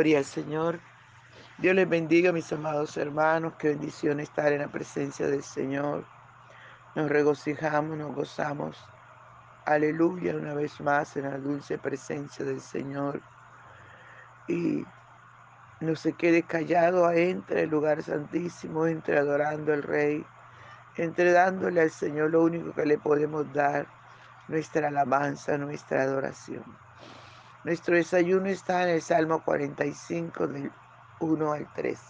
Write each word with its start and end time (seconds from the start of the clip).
Gloria 0.00 0.16
al 0.16 0.24
Señor. 0.24 0.80
Dios 1.58 1.74
les 1.74 1.86
bendiga, 1.86 2.32
mis 2.32 2.50
amados 2.54 2.96
hermanos. 2.96 3.52
Qué 3.58 3.68
bendición 3.68 4.18
estar 4.18 4.50
en 4.50 4.62
la 4.62 4.68
presencia 4.68 5.26
del 5.26 5.42
Señor. 5.42 6.06
Nos 6.94 7.10
regocijamos, 7.10 7.98
nos 7.98 8.14
gozamos. 8.14 8.82
Aleluya, 9.66 10.34
una 10.36 10.54
vez 10.54 10.80
más 10.80 11.18
en 11.18 11.24
la 11.24 11.36
dulce 11.36 11.76
presencia 11.76 12.46
del 12.46 12.62
Señor. 12.62 13.20
Y 14.48 14.86
no 15.80 15.94
se 15.96 16.14
quede 16.14 16.44
callado, 16.44 17.10
entre 17.10 17.64
el 17.64 17.68
lugar 17.68 18.02
santísimo, 18.02 18.86
entre 18.86 19.18
adorando 19.18 19.74
al 19.74 19.82
Rey, 19.82 20.24
entre 20.96 21.30
dándole 21.32 21.82
al 21.82 21.90
Señor 21.90 22.30
lo 22.30 22.42
único 22.42 22.72
que 22.72 22.86
le 22.86 22.96
podemos 22.96 23.52
dar, 23.52 23.86
nuestra 24.48 24.88
alabanza, 24.88 25.58
nuestra 25.58 26.04
adoración. 26.04 26.64
Nuestro 27.62 27.94
desayuno 27.94 28.46
está 28.46 28.84
en 28.84 28.88
el 28.88 29.02
Salmo 29.02 29.42
45 29.42 30.46
del 30.46 30.72
1 31.18 31.52
al 31.52 31.70
3. 31.74 32.00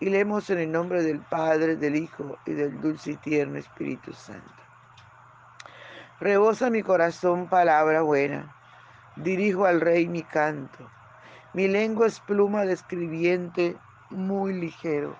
Y 0.00 0.10
leemos 0.10 0.50
en 0.50 0.58
el 0.58 0.70
nombre 0.70 1.02
del 1.02 1.20
Padre, 1.20 1.76
del 1.76 1.96
Hijo 1.96 2.36
y 2.44 2.52
del 2.52 2.78
dulce 2.82 3.12
y 3.12 3.16
tierno 3.16 3.56
Espíritu 3.56 4.12
Santo. 4.12 4.52
Rebosa 6.20 6.68
mi 6.68 6.82
corazón 6.82 7.48
palabra 7.48 8.02
buena, 8.02 8.54
dirijo 9.16 9.64
al 9.64 9.80
Rey 9.80 10.06
mi 10.06 10.22
canto. 10.22 10.90
Mi 11.54 11.66
lengua 11.66 12.06
es 12.06 12.20
pluma 12.20 12.66
de 12.66 12.74
escribiente 12.74 13.78
muy 14.10 14.52
ligero. 14.52 15.16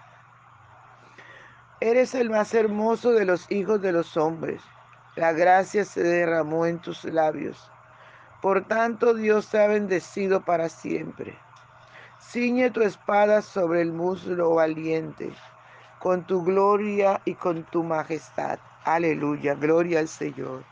Eres 1.80 2.14
el 2.14 2.28
más 2.28 2.52
hermoso 2.52 3.12
de 3.12 3.24
los 3.24 3.50
hijos 3.50 3.80
de 3.80 3.92
los 3.92 4.14
hombres. 4.18 4.62
La 5.16 5.32
gracia 5.32 5.86
se 5.86 6.02
derramó 6.02 6.66
en 6.66 6.80
tus 6.80 7.04
labios 7.04 7.70
por 8.44 8.60
tanto, 8.66 9.14
Dios 9.14 9.48
te 9.48 9.58
ha 9.58 9.66
bendecido 9.68 10.42
para 10.42 10.68
siempre. 10.68 11.38
Ciñe 12.20 12.70
tu 12.70 12.82
espada 12.82 13.40
sobre 13.40 13.80
el 13.80 13.90
muslo 13.90 14.56
valiente, 14.56 15.34
con 15.98 16.26
tu 16.26 16.44
gloria 16.44 17.22
y 17.24 17.36
con 17.36 17.64
tu 17.64 17.82
majestad. 17.82 18.58
Aleluya, 18.84 19.54
gloria 19.54 20.00
al 20.00 20.08
Señor. 20.08 20.62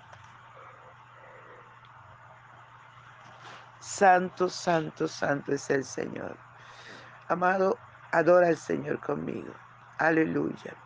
Santo, 3.80 4.50
santo, 4.50 5.08
santo 5.08 5.54
es 5.54 5.70
el 5.70 5.86
Señor. 5.86 6.36
Amado, 7.28 7.78
adora 8.10 8.48
al 8.48 8.58
Señor 8.58 9.00
conmigo. 9.00 9.54
Aleluya. 9.96 10.76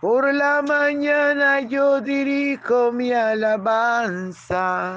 Por 0.00 0.32
la 0.32 0.62
mañana 0.62 1.60
yo 1.60 2.00
dirijo 2.00 2.90
mi 2.90 3.12
alabanza 3.12 4.96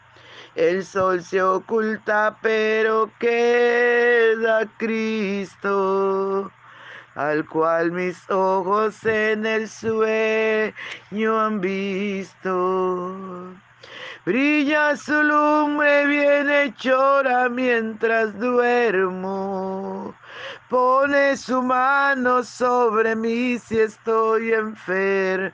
el 0.55 0.83
sol 0.85 1.23
se 1.23 1.41
oculta, 1.41 2.37
pero 2.41 3.09
queda 3.19 4.67
Cristo, 4.77 6.51
al 7.15 7.47
cual 7.47 7.91
mis 7.91 8.29
ojos 8.29 9.05
en 9.05 9.45
el 9.45 9.69
sueño 9.69 11.39
han 11.39 11.61
visto. 11.61 13.53
Brilla 14.25 14.97
su 14.97 15.23
lumbre 15.23 16.05
bien 16.05 16.75
chora 16.75 17.47
mientras 17.49 18.37
duermo. 18.37 20.13
Pone 20.69 21.37
su 21.37 21.61
mano 21.61 22.43
sobre 22.43 23.15
mí 23.15 23.57
si 23.57 23.79
estoy 23.79 24.53
enfermo 24.53 25.53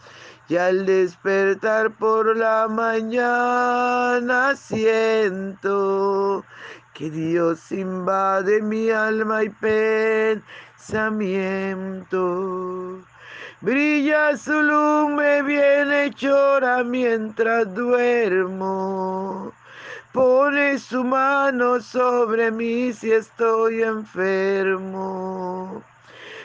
y 0.51 0.57
al 0.57 0.85
despertar 0.85 1.91
por 1.91 2.35
la 2.35 2.67
mañana 2.67 4.53
siento 4.53 6.43
que 6.93 7.09
Dios 7.09 7.71
invade 7.71 8.61
mi 8.61 8.89
alma 8.89 9.45
y 9.45 9.49
pensamiento. 10.75 12.99
Brilla 13.61 14.35
su 14.35 14.61
lumbre 14.61 15.41
bienhechora 15.41 16.83
mientras 16.83 17.73
duermo. 17.73 19.53
Pone 20.11 20.77
su 20.79 21.05
mano 21.05 21.79
sobre 21.79 22.51
mí 22.51 22.91
si 22.91 23.13
estoy 23.13 23.83
enfermo 23.83 25.81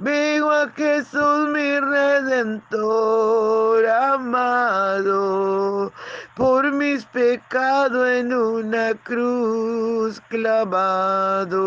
Vengo 0.00 0.52
a 0.52 0.70
Jesús 0.76 1.48
mi 1.48 1.80
redentor 1.80 3.84
amado, 3.84 5.92
por 6.36 6.70
mis 6.70 7.04
pecados 7.06 8.06
en 8.06 8.32
una 8.32 8.94
cruz 8.94 10.20
clavado. 10.28 11.64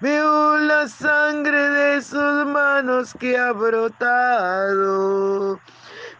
Veo 0.00 0.58
la 0.58 0.86
sangre 0.86 1.70
de 1.70 2.02
sus 2.02 2.46
manos 2.46 3.12
que 3.18 3.36
ha 3.36 3.50
brotado 3.50 5.58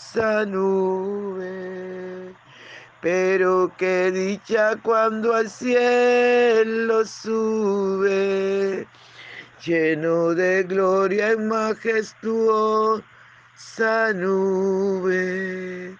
majestuosa 0.00 0.46
nube. 0.46 2.34
Pero 3.00 3.72
qué 3.78 4.10
dicha 4.10 4.76
cuando 4.82 5.34
al 5.34 5.48
cielo 5.48 7.04
sube, 7.06 8.86
lleno 9.64 10.34
de 10.34 10.64
gloria 10.64 11.32
y 11.32 11.36
majestuosa 11.38 13.02
nube. 14.14 15.96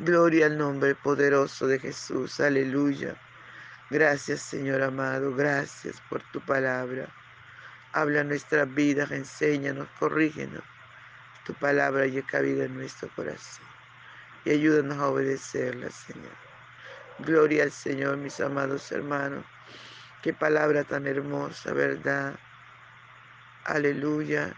Gloria 0.00 0.46
al 0.46 0.58
nombre 0.58 0.94
poderoso 0.94 1.66
de 1.66 1.78
Jesús, 1.78 2.40
aleluya. 2.40 3.16
Gracias 3.90 4.42
Señor 4.42 4.82
amado, 4.82 5.34
gracias 5.34 5.96
por 6.10 6.22
tu 6.30 6.40
palabra. 6.40 7.08
Habla 7.92 8.22
nuestras 8.22 8.72
vidas, 8.74 9.10
enséñanos, 9.10 9.88
corrígenos. 9.98 10.62
Tu 11.48 11.54
palabra 11.54 12.06
y 12.06 12.22
cabida 12.22 12.66
en 12.66 12.74
nuestro 12.74 13.08
corazón. 13.16 13.66
Y 14.44 14.50
ayúdanos 14.50 14.98
a 14.98 15.08
obedecerla, 15.08 15.90
Señor. 15.90 16.36
Gloria 17.18 17.64
al 17.64 17.72
Señor, 17.72 18.18
mis 18.18 18.38
amados 18.38 18.92
hermanos. 18.92 19.44
Qué 20.22 20.32
palabra 20.32 20.84
tan 20.84 21.08
hermosa, 21.08 21.72
¿verdad? 21.72 22.38
Aleluya 23.64 24.54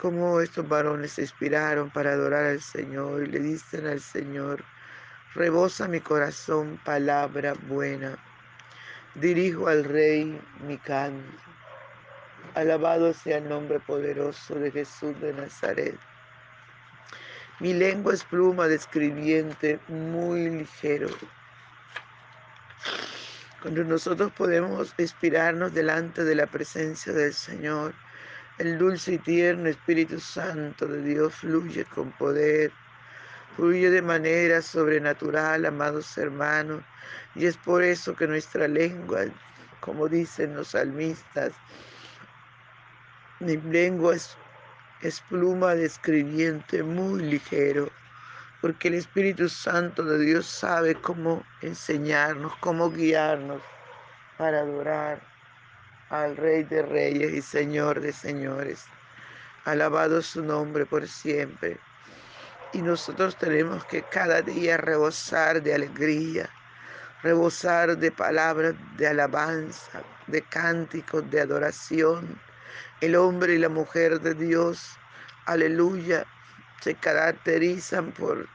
cómo 0.00 0.40
estos 0.40 0.68
varones 0.68 1.12
se 1.12 1.22
inspiraron 1.22 1.90
para 1.90 2.12
adorar 2.12 2.44
al 2.44 2.60
Señor 2.60 3.24
y 3.24 3.26
le 3.26 3.40
dicen 3.40 3.86
al 3.86 4.00
Señor, 4.00 4.64
rebosa 5.34 5.88
mi 5.88 6.00
corazón 6.00 6.78
palabra 6.84 7.54
buena, 7.66 8.16
dirijo 9.14 9.66
al 9.66 9.84
Rey 9.84 10.40
mi 10.60 10.78
canto. 10.78 11.47
Alabado 12.58 13.14
sea 13.14 13.38
el 13.38 13.48
nombre 13.48 13.78
poderoso 13.78 14.56
de 14.56 14.72
Jesús 14.72 15.14
de 15.20 15.32
Nazaret. 15.32 15.96
Mi 17.60 17.72
lengua 17.72 18.14
es 18.14 18.24
pluma 18.24 18.66
de 18.66 18.74
escribiente 18.74 19.78
muy 19.86 20.50
ligero. 20.50 21.08
Cuando 23.62 23.84
nosotros 23.84 24.32
podemos 24.32 24.92
inspirarnos 24.98 25.72
delante 25.72 26.24
de 26.24 26.34
la 26.34 26.48
presencia 26.48 27.12
del 27.12 27.32
Señor, 27.32 27.94
el 28.58 28.76
dulce 28.76 29.12
y 29.12 29.18
tierno 29.18 29.68
Espíritu 29.68 30.18
Santo 30.18 30.88
de 30.88 31.00
Dios 31.02 31.36
fluye 31.36 31.84
con 31.84 32.10
poder, 32.10 32.72
fluye 33.54 33.88
de 33.88 34.02
manera 34.02 34.62
sobrenatural, 34.62 35.64
amados 35.64 36.18
hermanos, 36.18 36.82
y 37.36 37.46
es 37.46 37.56
por 37.56 37.84
eso 37.84 38.16
que 38.16 38.26
nuestra 38.26 38.66
lengua, 38.66 39.26
como 39.78 40.08
dicen 40.08 40.56
los 40.56 40.70
salmistas, 40.70 41.52
mi 43.40 43.56
lengua 43.56 44.14
es, 44.14 44.36
es 45.02 45.20
pluma 45.28 45.74
de 45.74 45.86
escribiente 45.86 46.82
muy 46.82 47.22
ligero, 47.22 47.90
porque 48.60 48.88
el 48.88 48.94
Espíritu 48.94 49.48
Santo 49.48 50.02
de 50.04 50.18
Dios 50.18 50.46
sabe 50.46 50.94
cómo 50.96 51.44
enseñarnos, 51.62 52.52
cómo 52.60 52.90
guiarnos 52.90 53.62
para 54.36 54.60
adorar 54.60 55.20
al 56.10 56.36
Rey 56.36 56.64
de 56.64 56.82
Reyes 56.82 57.32
y 57.32 57.42
Señor 57.42 58.00
de 58.00 58.12
Señores. 58.12 58.84
Alabado 59.64 60.22
su 60.22 60.42
nombre 60.42 60.86
por 60.86 61.06
siempre. 61.06 61.78
Y 62.72 62.82
nosotros 62.82 63.36
tenemos 63.36 63.84
que 63.84 64.02
cada 64.02 64.42
día 64.42 64.76
rebosar 64.76 65.62
de 65.62 65.74
alegría, 65.74 66.48
rebosar 67.22 67.96
de 67.96 68.10
palabras 68.10 68.74
de 68.96 69.08
alabanza, 69.08 70.02
de 70.26 70.42
cánticos 70.42 71.28
de 71.30 71.40
adoración. 71.40 72.38
El 73.00 73.14
hombre 73.14 73.54
y 73.54 73.58
la 73.58 73.68
mujer 73.68 74.20
de 74.20 74.34
Dios, 74.34 74.98
aleluya, 75.46 76.26
se 76.80 76.94
caracterizan 76.96 78.10
por 78.12 78.48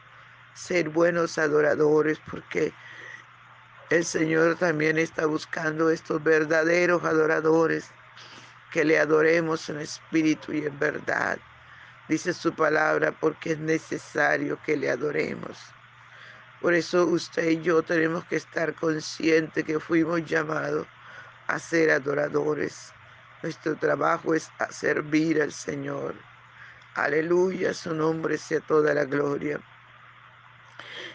ser 0.53 0.89
buenos 0.89 1.37
adoradores, 1.37 2.19
porque 2.29 2.73
el 3.89 4.03
Señor 4.03 4.57
también 4.57 4.97
está 4.97 5.25
buscando 5.27 5.89
estos 5.89 6.21
verdaderos 6.21 7.03
adoradores 7.05 7.89
que 8.71 8.83
le 8.83 8.99
adoremos 8.99 9.69
en 9.69 9.79
espíritu 9.79 10.51
y 10.51 10.65
en 10.65 10.77
verdad. 10.77 11.37
Dice 12.09 12.33
su 12.33 12.53
palabra 12.53 13.11
porque 13.11 13.53
es 13.53 13.59
necesario 13.59 14.59
que 14.65 14.75
le 14.75 14.89
adoremos. 14.89 15.57
Por 16.59 16.73
eso 16.73 17.05
usted 17.05 17.49
y 17.49 17.61
yo 17.61 17.81
tenemos 17.83 18.25
que 18.25 18.37
estar 18.37 18.73
conscientes 18.75 19.63
que 19.63 19.79
fuimos 19.79 20.25
llamados 20.25 20.87
a 21.47 21.59
ser 21.59 21.91
adoradores. 21.91 22.91
Nuestro 23.43 23.75
trabajo 23.75 24.33
es 24.33 24.49
servir 24.69 25.41
al 25.41 25.51
Señor. 25.51 26.15
Aleluya, 26.95 27.73
su 27.73 27.93
nombre 27.93 28.37
sea 28.37 28.61
toda 28.61 28.93
la 28.93 29.03
gloria. 29.03 29.59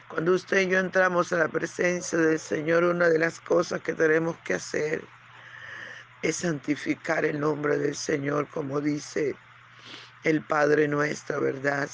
Cuando 0.08 0.34
usted 0.34 0.60
y 0.60 0.69
yo 0.69 0.78
entramos 0.78 1.32
a 1.32 1.38
la 1.38 1.48
presencia 1.48 2.19
del 2.19 2.38
Señor, 2.38 2.84
una 2.84 3.08
de 3.08 3.19
las 3.19 3.40
cosas 3.40 3.80
que 3.80 3.94
tenemos 3.94 4.36
que 4.44 4.54
hacer 4.54 5.02
es 6.20 6.36
santificar 6.36 7.25
el 7.25 7.40
nombre 7.40 7.78
del 7.78 7.96
Señor, 7.96 8.46
como 8.48 8.82
dice 8.82 9.34
el 10.24 10.42
Padre 10.42 10.86
nuestro, 10.86 11.40
¿verdad? 11.40 11.88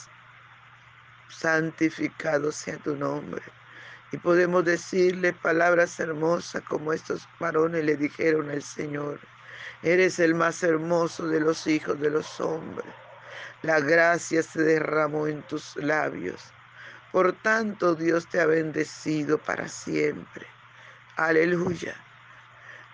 Santificado 1.29 2.51
sea 2.51 2.79
tu 2.79 2.97
nombre. 2.97 3.43
Y 4.11 4.17
podemos 4.17 4.65
decirle 4.65 5.33
palabras 5.33 6.01
hermosas 6.01 6.63
como 6.63 6.93
estos 6.93 7.29
varones 7.39 7.85
le 7.85 7.97
dijeron 7.97 8.51
al 8.51 8.65
Señor. 8.65 9.21
Eres 9.83 10.19
el 10.19 10.35
más 10.35 10.63
hermoso 10.63 11.27
de 11.27 11.41
los 11.41 11.67
hijos 11.67 12.01
de 12.01 12.11
los 12.11 12.41
hombres. 12.41 12.93
La 13.63 13.81
gracia 13.81 14.43
se 14.43 14.63
derramó 14.63 15.27
en 15.27 15.43
tus 15.43 15.77
labios 15.77 16.55
por 17.15 17.33
tanto, 17.33 17.95
Dios 17.95 18.27
te 18.27 18.41
ha 18.41 18.47
bendecido 18.47 19.39
para 19.39 19.69
siempre. 19.69 20.49
Aleluya. 21.15 21.95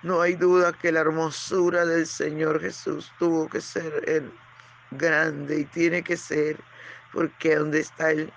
No 0.03 0.21
hay 0.21 0.35
duda 0.35 0.75
que 0.75 0.93
la 0.93 1.01
hermosura 1.01 1.87
del 1.87 2.07
Señor 2.07 2.61
Jesús 2.61 3.11
tuvo 3.19 3.49
que 3.49 3.63
ser 3.63 4.23
grande 4.91 5.61
y 5.61 5.65
tiene 5.65 6.05
que 6.05 6.19
ser, 6.19 6.59
porque 7.15 7.57
donde 7.57 7.81
está 7.81 8.11
Él, 8.11 8.31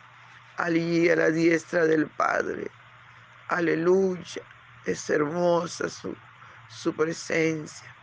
allí 0.55 1.09
a 1.09 1.17
la 1.17 1.29
diestra 1.31 1.85
del 1.85 2.07
Padre. 2.07 2.71
Aleluya. 3.49 4.41
Es 4.85 5.09
hermosa 5.09 5.89
su, 5.89 6.15
su 6.73 6.95
presencia. 6.95 7.95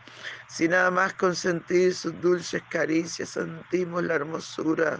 Si 0.47 0.67
nada 0.67 0.91
más 0.91 1.13
consentir 1.13 1.93
sus 1.93 2.19
dulces 2.21 2.61
caricias 2.69 3.29
sentimos 3.29 4.03
la 4.03 4.15
hermosura 4.15 4.99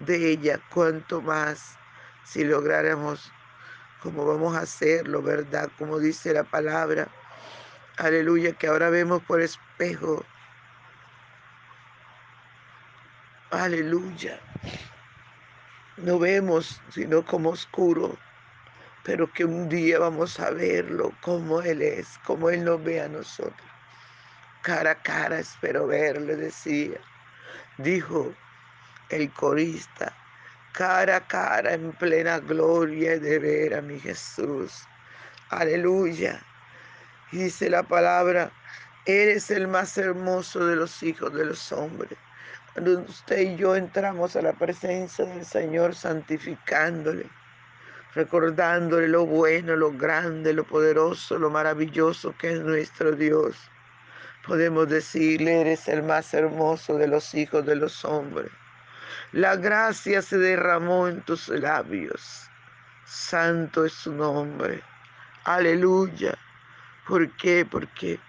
de 0.00 0.30
ella, 0.30 0.60
cuanto 0.70 1.22
más 1.22 1.76
si 2.24 2.44
lográramos 2.44 3.32
como 4.02 4.26
vamos 4.26 4.54
a 4.54 4.60
hacerlo, 4.60 5.22
¿verdad? 5.22 5.70
Como 5.78 5.98
dice 5.98 6.34
la 6.34 6.44
palabra. 6.44 7.08
Aleluya, 7.96 8.52
que 8.52 8.66
ahora 8.66 8.90
vemos 8.90 9.22
por 9.22 9.40
espejo. 9.40 10.22
Aleluya. 13.50 14.38
No 15.96 16.18
vemos 16.18 16.82
sino 16.90 17.24
como 17.24 17.50
oscuro, 17.50 18.18
pero 19.04 19.30
que 19.32 19.44
un 19.44 19.68
día 19.68 19.98
vamos 19.98 20.40
a 20.40 20.50
verlo 20.50 21.12
como 21.22 21.60
Él 21.62 21.82
es, 21.82 22.18
como 22.24 22.50
Él 22.50 22.64
nos 22.64 22.82
ve 22.82 23.00
a 23.00 23.08
nosotros. 23.08 23.68
Cara 24.62 24.92
a 24.92 25.02
cara 25.02 25.38
espero 25.38 25.86
verle, 25.86 26.36
decía. 26.36 26.98
Dijo 27.78 28.34
el 29.10 29.30
corista 29.32 30.14
cara 30.74 31.16
a 31.16 31.20
cara 31.20 31.72
en 31.72 31.92
plena 31.92 32.40
gloria 32.40 33.16
de 33.20 33.38
ver 33.38 33.74
a 33.74 33.80
mi 33.80 34.00
Jesús. 34.00 34.82
Aleluya. 35.50 36.42
Dice 37.30 37.70
la 37.70 37.84
palabra, 37.84 38.50
eres 39.06 39.52
el 39.52 39.68
más 39.68 39.96
hermoso 39.96 40.66
de 40.66 40.74
los 40.74 41.00
hijos 41.04 41.32
de 41.32 41.44
los 41.44 41.70
hombres. 41.70 42.18
Cuando 42.72 43.02
usted 43.02 43.40
y 43.40 43.56
yo 43.56 43.76
entramos 43.76 44.34
a 44.34 44.42
la 44.42 44.52
presencia 44.52 45.24
del 45.24 45.44
Señor 45.44 45.94
santificándole, 45.94 47.30
recordándole 48.14 49.08
lo 49.08 49.26
bueno, 49.26 49.76
lo 49.76 49.92
grande, 49.92 50.52
lo 50.52 50.64
poderoso, 50.64 51.38
lo 51.38 51.50
maravilloso 51.50 52.34
que 52.38 52.52
es 52.52 52.60
nuestro 52.60 53.12
Dios, 53.12 53.56
podemos 54.46 54.88
decirle, 54.88 55.62
eres 55.62 55.88
el 55.88 56.02
más 56.02 56.32
hermoso 56.34 56.96
de 56.96 57.08
los 57.08 57.34
hijos 57.34 57.64
de 57.66 57.76
los 57.76 58.04
hombres. 58.04 58.50
La 59.32 59.56
gracia 59.56 60.22
se 60.22 60.38
derramó 60.38 61.08
en 61.08 61.22
tus 61.22 61.48
labios. 61.48 62.48
Santo 63.04 63.84
es 63.84 63.92
su 63.92 64.12
nombre. 64.12 64.82
Aleluya. 65.44 66.38
¿Por 67.08 67.28
qué? 67.36 67.66
Porque 67.68 68.20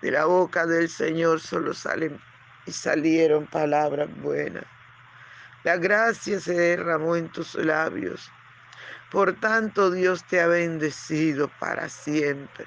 de 0.00 0.10
la 0.10 0.24
boca 0.24 0.66
del 0.66 0.88
Señor 0.88 1.40
solo 1.40 1.74
salen 1.74 2.18
y 2.66 2.72
salieron 2.72 3.46
palabras 3.46 4.08
buenas. 4.22 4.64
La 5.64 5.76
gracia 5.76 6.40
se 6.40 6.54
derramó 6.54 7.16
en 7.16 7.28
tus 7.30 7.54
labios. 7.54 8.30
Por 9.14 9.32
tanto, 9.34 9.92
Dios 9.92 10.24
te 10.24 10.40
ha 10.40 10.48
bendecido 10.48 11.48
para 11.60 11.88
siempre. 11.88 12.66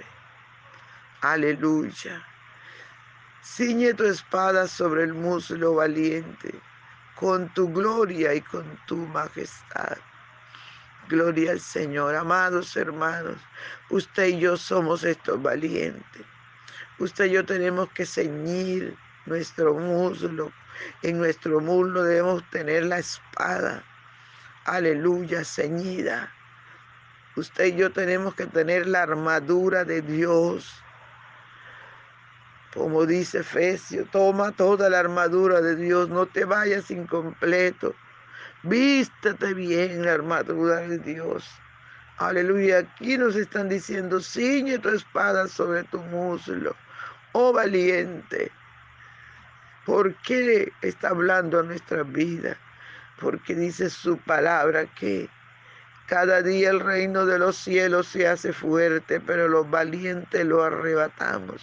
Aleluya. 1.20 2.25
Ciñe 3.44 3.94
tu 3.94 4.06
espada 4.06 4.66
sobre 4.66 5.04
el 5.04 5.13
muslo 5.13 5.75
valiente, 5.75 6.58
con 7.16 7.54
tu 7.54 7.70
gloria 7.74 8.34
y 8.34 8.39
con 8.39 8.63
tu 8.86 8.96
majestad. 8.96 9.98
Gloria 11.10 11.51
al 11.51 11.60
Señor. 11.60 12.16
Amados 12.16 12.77
hermanos, 12.77 13.36
usted 13.89 14.27
y 14.27 14.39
yo 14.39 14.56
somos 14.56 15.04
estos 15.04 15.44
valientes. 15.44 16.25
Usted 16.98 17.25
y 17.25 17.32
yo 17.32 17.46
tenemos 17.46 17.92
que 17.92 18.06
ceñir 18.06 18.96
nuestro 19.25 19.74
muslo. 19.74 20.54
En 21.01 21.18
nuestro 21.18 21.60
muslo 21.60 22.04
debemos 22.04 22.50
tener 22.51 22.86
la 22.86 23.00
espada. 23.00 23.84
Aleluya, 24.63 25.44
ceñida. 25.44 26.32
Usted 27.38 27.65
y 27.65 27.75
yo 27.75 27.91
tenemos 27.91 28.34
que 28.34 28.48
tener 28.48 28.88
la 28.88 29.03
armadura 29.03 29.86
de 29.86 30.01
Dios. 30.01 30.84
Como 32.74 33.06
dice 33.06 33.41
Efesio, 33.41 34.08
toma 34.12 34.51
toda 34.53 34.89
la 34.89 35.00
armadura 35.00 35.62
de 35.62 35.75
Dios, 35.75 36.10
no 36.10 36.25
te 36.25 36.46
vayas 36.46 36.89
incompleto. 36.89 37.94
Vístete 38.63 39.53
bien 39.53 40.03
la 40.03 40.13
armadura 40.13 40.77
de 40.77 40.98
Dios. 40.98 41.48
Aleluya. 42.17 42.79
Aquí 42.79 43.20
nos 43.20 43.36
están 43.36 43.70
diciendo, 43.70 44.20
ciñe 44.20 44.79
tu 44.79 44.89
espada 44.89 45.48
sobre 45.48 45.84
tu 45.84 46.00
muslo. 46.00 46.75
Oh 47.34 47.53
valiente. 47.53 48.51
¿Por 49.86 50.15
qué 50.24 50.74
está 50.82 51.10
hablando 51.10 51.60
a 51.60 51.63
nuestra 51.63 52.01
vida? 52.01 52.58
Porque 53.20 53.53
dice 53.53 53.91
su 53.91 54.17
palabra 54.17 54.88
que 54.96 55.29
cada 56.07 56.41
día 56.41 56.69
el 56.69 56.79
reino 56.79 57.25
de 57.25 57.37
los 57.37 57.57
cielos 57.57 58.07
se 58.07 58.27
hace 58.27 58.53
fuerte, 58.53 59.19
pero 59.19 59.49
los 59.49 59.69
valientes 59.69 60.45
lo 60.45 60.63
arrebatamos. 60.63 61.61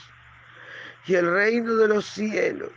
Y 1.07 1.15
el 1.15 1.33
reino 1.33 1.77
de 1.77 1.89
los 1.89 2.05
cielos 2.05 2.71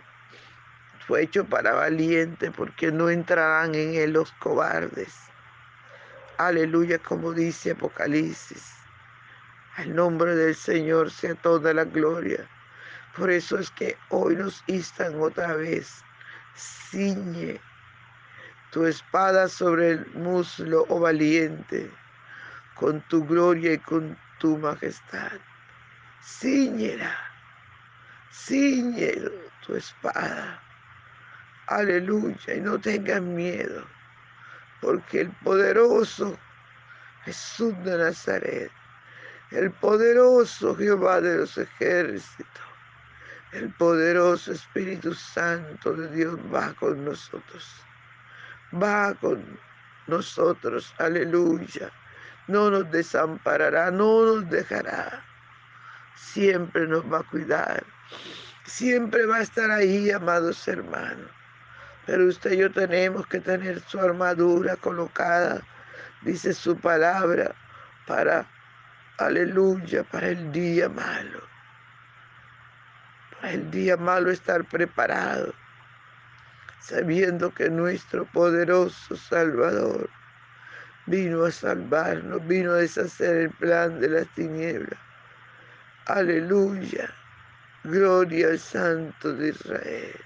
fue 1.06 1.24
hecho 1.24 1.44
para 1.46 1.74
valientes 1.74 2.52
porque 2.56 2.90
no 2.90 3.10
entrarán 3.10 3.76
en 3.76 3.96
él 3.96 4.14
los 4.14 4.32
cobardes. 4.34 5.14
Aleluya, 6.38 7.00
como 7.00 7.34
dice 7.34 7.72
Apocalipsis. 7.72 8.74
Al 9.76 9.94
nombre 9.94 10.36
del 10.36 10.56
Señor 10.56 11.12
sea 11.12 11.36
toda 11.36 11.74
la 11.74 11.84
gloria. 11.84 12.48
Por 13.16 13.30
eso 13.30 13.60
es 13.60 13.72
que 13.72 13.98
hoy 14.10 14.38
nos 14.38 14.64
instan 14.68 15.20
otra 15.22 15.54
vez. 15.56 16.02
Ciñe 16.56 17.60
tu 18.78 18.86
espada 18.86 19.48
sobre 19.48 19.90
el 19.90 20.06
muslo, 20.14 20.86
oh 20.90 21.00
valiente, 21.00 21.92
con 22.76 23.02
tu 23.08 23.26
gloria 23.26 23.74
y 23.74 23.80
con 23.80 24.16
tu 24.38 24.56
majestad. 24.56 25.32
Ciñela, 26.22 27.18
ciñe 28.32 29.14
tu 29.66 29.76
espada 29.76 30.62
Aleluya. 31.66 32.54
Y 32.54 32.62
no 32.62 32.80
tengan 32.80 33.34
miedo, 33.34 33.84
porque 34.80 35.22
el 35.22 35.32
poderoso 35.44 36.38
Jesús 37.26 37.74
de 37.84 37.98
Nazaret, 37.98 38.72
el 39.50 39.72
poderoso 39.72 40.76
Jehová 40.76 41.20
de 41.20 41.38
los 41.38 41.58
ejércitos, 41.58 42.64
el 43.54 43.74
poderoso 43.74 44.52
Espíritu 44.52 45.16
Santo 45.16 45.94
de 45.94 46.16
Dios 46.16 46.38
va 46.54 46.76
con 46.76 47.04
nosotros. 47.04 47.87
Va 48.74 49.14
con 49.16 49.60
nosotros. 50.08 50.94
Aleluya. 50.98 51.92
No 52.48 52.72
nos 52.72 52.90
desamparará, 52.92 53.92
no 53.92 54.26
nos 54.26 54.50
dejará. 54.50 55.24
Siempre 56.16 56.88
nos 56.88 57.04
va 57.12 57.20
a 57.20 57.24
cuidar. 57.24 57.84
Siempre 58.66 59.26
va 59.26 59.38
a 59.38 59.42
estar 59.42 59.72
ahí, 59.72 60.12
amados 60.12 60.68
hermanos. 60.68 61.32
Pero 62.06 62.26
usted 62.28 62.54
y 62.54 62.58
yo 62.58 62.72
tenemos 62.72 63.28
que 63.28 63.40
tener 63.42 63.82
su 63.82 64.00
armadura 64.00 64.78
colocada, 64.78 65.62
dice 66.22 66.54
su 66.54 66.78
palabra, 66.78 67.54
para, 68.06 68.48
aleluya, 69.18 70.04
para 70.06 70.30
el 70.30 70.52
día 70.54 70.88
malo. 70.88 71.42
Para 73.32 73.54
el 73.54 73.70
día 73.72 73.98
malo 73.98 74.32
estar 74.32 74.64
preparado, 74.64 75.54
sabiendo 76.82 77.54
que 77.54 77.70
nuestro 77.70 78.26
poderoso 78.26 79.16
Salvador 79.16 80.10
vino 81.08 81.46
a 81.46 81.52
salvarnos, 81.52 82.46
vino 82.48 82.74
a 82.74 82.78
deshacer 82.78 83.38
el 83.38 83.50
plan 83.52 84.00
de 84.00 84.10
las 84.10 84.28
tinieblas. 84.36 85.00
Aleluya. 86.08 87.14
Gloria 87.84 88.48
al 88.48 88.60
Santo 88.60 89.34
de 89.34 89.50
Israel. 89.50 90.20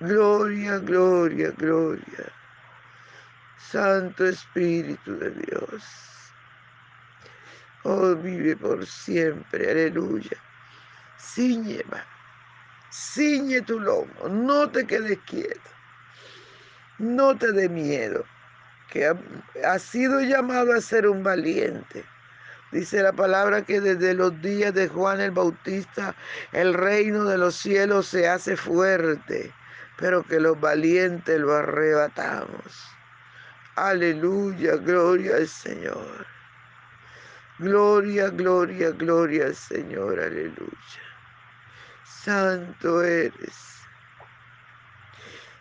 Gloria, 0.00 0.78
gloria, 0.78 1.50
gloria. 1.56 2.32
Santo 3.58 4.26
Espíritu 4.26 5.18
de 5.18 5.30
Dios. 5.30 5.82
Oh, 7.84 8.14
vive 8.16 8.56
por 8.56 8.86
siempre, 8.86 9.70
aleluya. 9.70 10.36
Ciñe, 11.18 11.82
ciñe 12.90 13.62
tu 13.62 13.80
lomo, 13.80 14.28
no 14.28 14.70
te 14.70 14.86
quedes 14.86 15.18
quieto, 15.26 15.70
no 16.98 17.36
te 17.36 17.52
dé 17.52 17.68
miedo, 17.68 18.24
que 18.90 19.14
has 19.64 19.82
sido 19.82 20.20
llamado 20.20 20.72
a 20.72 20.80
ser 20.80 21.06
un 21.06 21.22
valiente. 21.22 22.04
Dice 22.72 23.02
la 23.02 23.12
palabra 23.12 23.62
que 23.62 23.80
desde 23.80 24.12
los 24.12 24.40
días 24.42 24.74
de 24.74 24.88
Juan 24.88 25.20
el 25.20 25.30
Bautista 25.30 26.14
el 26.52 26.74
reino 26.74 27.24
de 27.24 27.38
los 27.38 27.54
cielos 27.54 28.08
se 28.08 28.28
hace 28.28 28.56
fuerte 28.56 29.54
pero 29.98 30.22
que 30.22 30.40
los 30.40 30.58
valientes 30.58 31.38
lo 31.40 31.54
arrebatamos. 31.54 32.88
Aleluya, 33.74 34.76
gloria 34.76 35.36
al 35.36 35.48
Señor. 35.48 36.26
Gloria, 37.58 38.30
gloria, 38.30 38.90
gloria 38.92 39.46
al 39.46 39.56
Señor, 39.56 40.20
aleluya. 40.20 41.07
Santo 42.24 43.02
eres. 43.02 43.54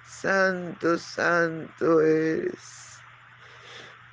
Santo, 0.08 0.98
santo 0.98 2.02
eres. 2.02 3.00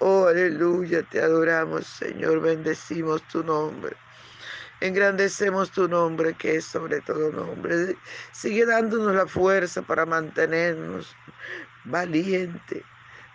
Oh, 0.00 0.26
aleluya, 0.26 1.02
te 1.04 1.20
adoramos, 1.20 1.86
Señor, 1.86 2.40
bendecimos 2.40 3.26
tu 3.28 3.42
nombre. 3.42 3.96
Engrandecemos 4.80 5.70
tu 5.70 5.88
nombre, 5.88 6.34
que 6.34 6.56
es 6.56 6.66
sobre 6.66 7.00
todo 7.00 7.32
nombre. 7.32 7.96
Sigue 8.32 8.66
dándonos 8.66 9.14
la 9.14 9.26
fuerza 9.26 9.80
para 9.80 10.04
mantenernos 10.04 11.16
valientes, 11.84 12.84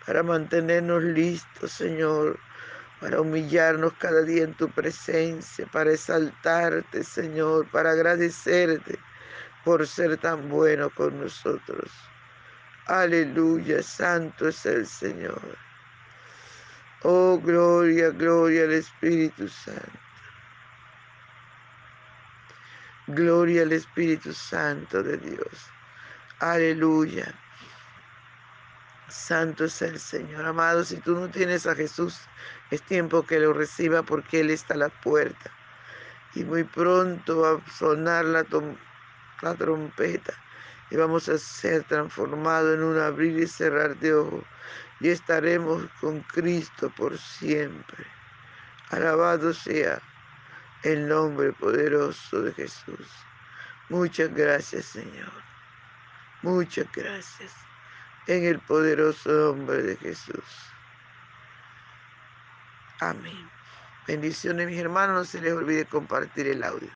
para 0.06 0.22
mantenernos 0.22 1.02
listos, 1.02 1.72
Señor, 1.72 2.38
para 3.00 3.20
humillarnos 3.20 3.94
cada 3.94 4.22
día 4.22 4.44
en 4.44 4.54
tu 4.54 4.68
presencia, 4.68 5.66
para 5.72 5.92
exaltarte, 5.92 7.02
Señor, 7.02 7.68
para 7.70 7.92
agradecerte 7.92 8.98
por 9.64 9.86
ser 9.86 10.16
tan 10.18 10.48
bueno 10.48 10.90
con 10.90 11.18
nosotros. 11.18 11.90
Aleluya, 12.86 13.82
santo 13.82 14.48
es 14.48 14.66
el 14.66 14.86
Señor. 14.86 15.56
Oh, 17.02 17.40
gloria, 17.40 18.10
gloria 18.10 18.64
al 18.64 18.72
Espíritu 18.72 19.48
Santo. 19.48 19.98
Gloria 23.06 23.62
al 23.62 23.72
Espíritu 23.72 24.32
Santo 24.34 25.02
de 25.02 25.16
Dios. 25.16 25.70
Aleluya. 26.40 27.34
Santo 29.10 29.64
es 29.64 29.82
el 29.82 29.98
Señor. 29.98 30.44
Amado, 30.46 30.84
si 30.84 30.96
tú 30.96 31.14
no 31.14 31.28
tienes 31.28 31.66
a 31.66 31.74
Jesús, 31.74 32.20
es 32.70 32.82
tiempo 32.82 33.24
que 33.24 33.40
lo 33.40 33.52
reciba 33.52 34.02
porque 34.02 34.40
Él 34.40 34.50
está 34.50 34.74
a 34.74 34.78
la 34.78 34.88
puerta. 34.88 35.50
Y 36.34 36.44
muy 36.44 36.64
pronto 36.64 37.40
va 37.40 37.52
a 37.52 37.70
sonar 37.70 38.24
la, 38.24 38.46
la 39.42 39.54
trompeta 39.54 40.34
y 40.90 40.96
vamos 40.96 41.28
a 41.28 41.38
ser 41.38 41.84
transformados 41.84 42.74
en 42.74 42.82
un 42.82 42.98
abrir 42.98 43.38
y 43.38 43.46
cerrar 43.46 43.96
de 43.98 44.14
ojos 44.14 44.44
y 45.00 45.08
estaremos 45.08 45.86
con 46.00 46.20
Cristo 46.22 46.90
por 46.96 47.16
siempre. 47.18 48.06
Alabado 48.90 49.54
sea 49.54 50.00
el 50.82 51.08
nombre 51.08 51.52
poderoso 51.52 52.42
de 52.42 52.52
Jesús. 52.52 53.08
Muchas 53.88 54.32
gracias, 54.34 54.86
Señor. 54.86 55.32
Muchas 56.42 56.86
gracias. 56.92 57.69
En 58.26 58.44
el 58.44 58.60
poderoso 58.60 59.30
nombre 59.30 59.82
de 59.82 59.96
Jesús. 59.96 60.44
Amén. 63.00 63.50
Bendiciones 64.06 64.66
mis 64.66 64.78
hermanos, 64.78 65.16
no 65.16 65.24
se 65.24 65.40
les 65.40 65.52
olvide 65.52 65.86
compartir 65.86 66.46
el 66.48 66.62
audio. 66.64 66.88